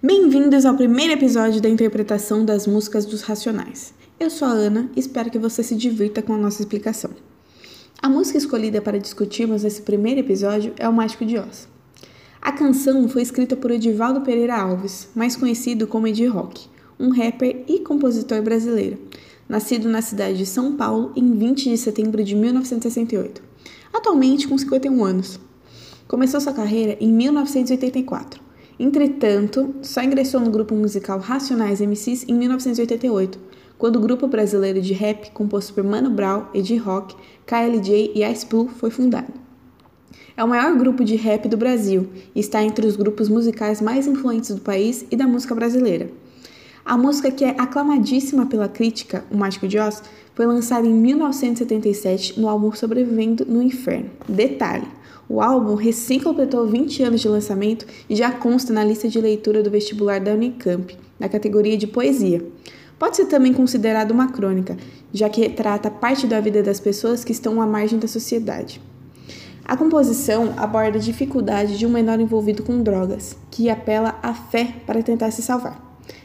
[0.00, 3.92] Bem-vindos ao primeiro episódio da interpretação das músicas dos Racionais.
[4.20, 7.10] Eu sou a Ana e espero que você se divirta com a nossa explicação.
[8.00, 11.66] A música escolhida para discutirmos nesse primeiro episódio é O Mágico de Oz.
[12.40, 17.64] A canção foi escrita por Edivaldo Pereira Alves, mais conhecido como Ed Rock, um rapper
[17.66, 18.98] e compositor brasileiro,
[19.48, 23.42] nascido na cidade de São Paulo em 20 de setembro de 1968,
[23.92, 25.40] atualmente com 51 anos.
[26.06, 28.46] Começou sua carreira em 1984
[28.78, 33.38] Entretanto, só ingressou no grupo musical Racionais MCs em 1988,
[33.76, 38.46] quando o grupo brasileiro de rap composto por Mano Brown, Ed Rock, KLJ e Ice
[38.46, 39.32] Blue foi fundado.
[40.36, 44.06] É o maior grupo de rap do Brasil e está entre os grupos musicais mais
[44.06, 46.08] influentes do país e da música brasileira.
[46.84, 50.02] A música que é aclamadíssima pela crítica, O Mágico de Oz,
[50.34, 54.08] foi lançada em 1977 no álbum Sobrevivendo no Inferno.
[54.28, 54.86] Detalhe:
[55.28, 59.62] o álbum recém completou 20 anos de lançamento e já consta na lista de leitura
[59.62, 62.42] do vestibular da Unicamp, na categoria de poesia.
[62.98, 64.76] Pode ser também considerado uma crônica,
[65.12, 68.80] já que retrata parte da vida das pessoas que estão à margem da sociedade.
[69.64, 74.76] A composição aborda a dificuldade de um menor envolvido com drogas, que apela à fé
[74.86, 75.78] para tentar se salvar.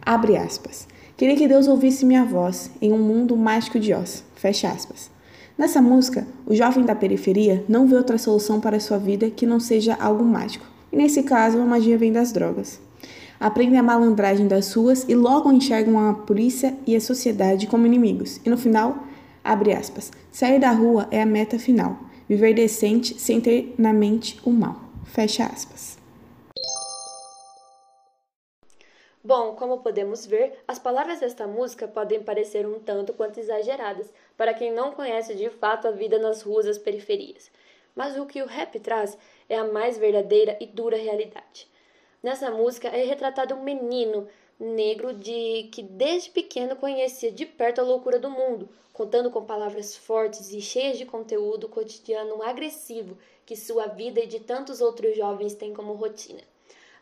[0.00, 0.88] Abre aspas.
[1.18, 4.24] Queria que Deus ouvisse minha voz em um mundo mágico de Oz.
[4.34, 5.15] Fecha aspas.
[5.58, 9.58] Nessa música, o jovem da periferia não vê outra solução para sua vida que não
[9.58, 12.78] seja algo mágico, e nesse caso a magia vem das drogas.
[13.40, 18.38] Aprendem a malandragem das ruas e logo enxergam a polícia e a sociedade como inimigos,
[18.44, 19.06] e no final,
[19.42, 24.38] abre aspas, sair da rua é a meta final, viver decente sem ter na mente
[24.44, 24.78] o mal.
[25.04, 25.96] Fecha aspas.
[29.26, 34.54] Bom, como podemos ver, as palavras desta música podem parecer um tanto quanto exageradas para
[34.54, 37.50] quem não conhece de fato a vida nas ruas das periferias.
[37.92, 41.68] Mas o que o rap traz é a mais verdadeira e dura realidade.
[42.22, 44.28] Nessa música é retratado um menino
[44.60, 49.96] negro de que desde pequeno conhecia de perto a loucura do mundo, contando com palavras
[49.96, 55.56] fortes e cheias de conteúdo cotidiano agressivo que sua vida e de tantos outros jovens
[55.56, 56.42] têm como rotina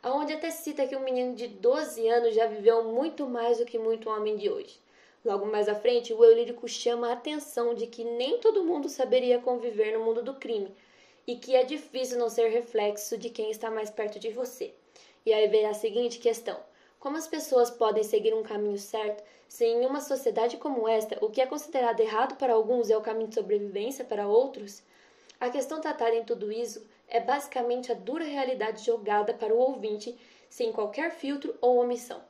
[0.04, 3.78] aonde até cita que um menino de 12 anos já viveu muito mais do que
[3.78, 4.78] muito homem de hoje.
[5.24, 8.90] Logo mais à frente, o eu lírico chama a atenção de que nem todo mundo
[8.90, 10.70] saberia conviver no mundo do crime
[11.26, 14.74] e que é difícil não ser reflexo de quem está mais perto de você.
[15.24, 16.60] E aí vem a seguinte questão:
[17.00, 21.30] como as pessoas podem seguir um caminho certo se em uma sociedade como esta o
[21.30, 24.82] que é considerado errado para alguns é o caminho de sobrevivência para outros?
[25.40, 26.84] A questão tratada em tudo isso
[27.14, 30.18] é basicamente a dura realidade jogada para o ouvinte
[30.50, 32.20] sem qualquer filtro ou omissão.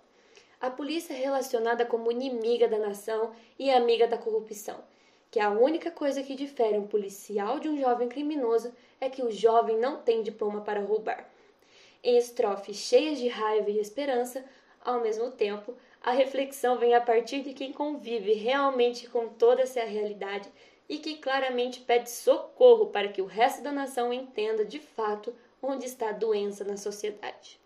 [0.60, 4.84] A polícia é relacionada como inimiga da nação e amiga da corrupção,
[5.30, 9.32] que a única coisa que difere um policial de um jovem criminoso é que o
[9.32, 11.30] jovem não tem diploma para roubar.
[12.02, 14.44] Em estrofes cheias de raiva e esperança,
[14.84, 19.82] ao mesmo tempo, a reflexão vem a partir de quem convive realmente com toda essa
[19.82, 20.46] realidade
[20.88, 25.86] e que claramente pede socorro para que o resto da nação entenda de fato onde
[25.86, 27.58] está a doença na sociedade.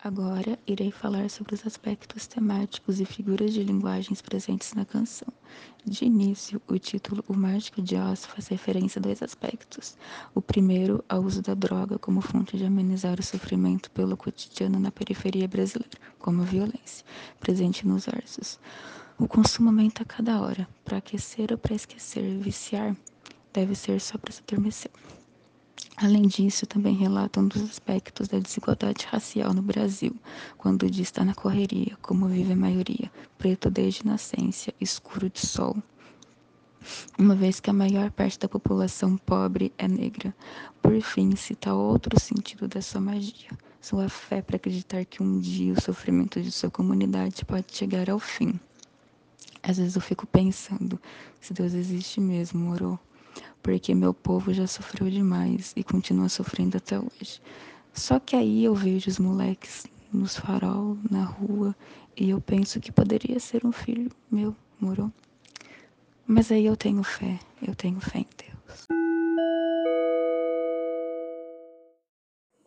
[0.00, 5.26] Agora irei falar sobre os aspectos temáticos e figuras de linguagens presentes na canção.
[5.84, 9.98] De início, o título O Mágico de Oz faz referência a dois aspectos.
[10.36, 14.92] O primeiro, ao uso da droga como fonte de amenizar o sofrimento pelo cotidiano na
[14.92, 17.04] periferia brasileira, como a violência,
[17.40, 18.60] presente nos versos.
[19.20, 20.68] O consumo aumenta a cada hora.
[20.84, 22.96] Para aquecer ou para esquecer, viciar
[23.52, 24.92] deve ser só para se adormecer.
[25.96, 30.14] Além disso, também relata um dos aspectos da desigualdade racial no Brasil,
[30.56, 35.76] quando diz estar na correria, como vive a maioria, preto desde nascença, escuro de sol.
[37.18, 40.32] Uma vez que a maior parte da população pobre é negra.
[40.80, 43.50] Por fim, cita outro sentido da sua magia,
[43.80, 48.20] sua fé para acreditar que um dia o sofrimento de sua comunidade pode chegar ao
[48.20, 48.60] fim.
[49.62, 51.00] Às vezes eu fico pensando
[51.40, 52.98] se Deus existe mesmo, moro?
[53.62, 57.40] Porque meu povo já sofreu demais e continua sofrendo até hoje.
[57.92, 61.74] Só que aí eu vejo os moleques nos farol, na rua,
[62.16, 65.12] e eu penso que poderia ser um filho meu, moro?
[66.26, 68.86] Mas aí eu tenho fé, eu tenho fé em Deus.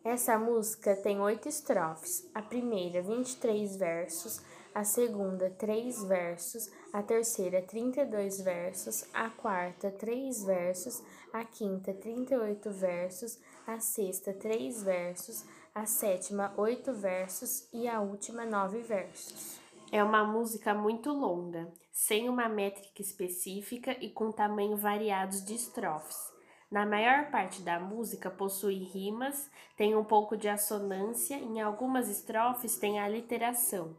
[0.04, 2.28] Essa música tem oito estrofes.
[2.34, 4.40] A primeira, 23 versos
[4.74, 11.02] a segunda, três versos, a terceira, 32 versos, a quarta, três versos,
[11.32, 18.44] a quinta, 38 versos, a sexta, três versos, a sétima, oito versos e a última,
[18.44, 19.60] nove versos.
[19.90, 26.32] É uma música muito longa, sem uma métrica específica e com tamanho variados de estrofes.
[26.70, 32.78] Na maior parte da música possui rimas, tem um pouco de assonância, em algumas estrofes
[32.78, 33.94] tem aliteração.